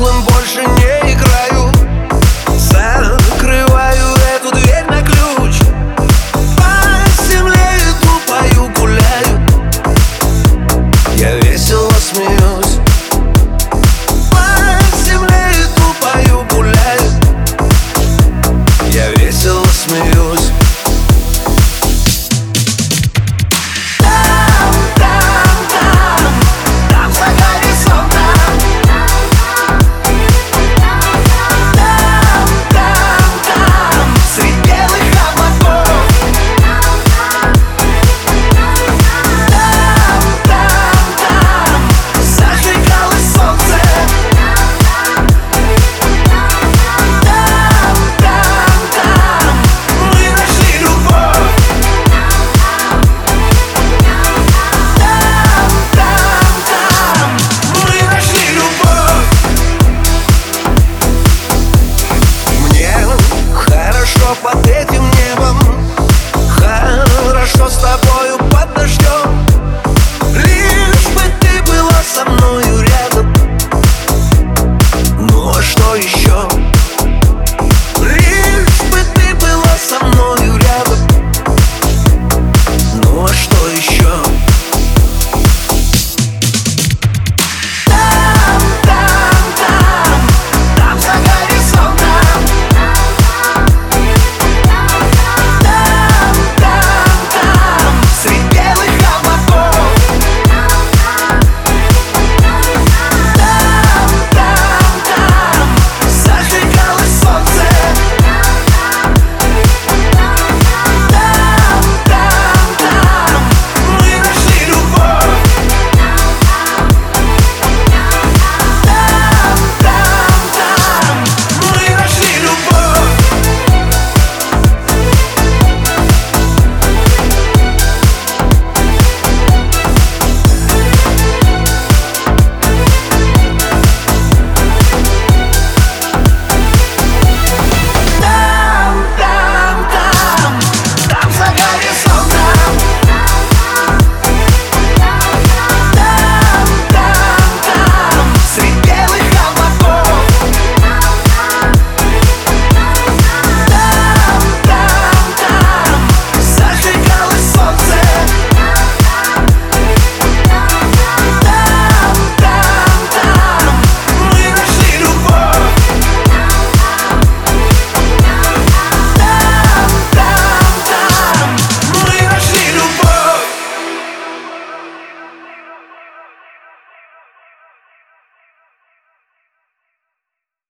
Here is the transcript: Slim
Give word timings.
Slim 0.00 0.29